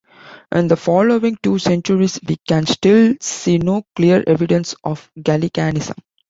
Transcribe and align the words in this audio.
In 0.51 0.67
the 0.67 0.77
following 0.77 1.37
two 1.43 1.59
centuries 1.59 2.19
we 2.27 2.37
can 2.47 2.65
still 2.65 3.13
see 3.21 3.59
no 3.59 3.83
clear 3.95 4.23
evidence 4.25 4.73
of 4.83 5.11
Gallicanism. 5.15 5.93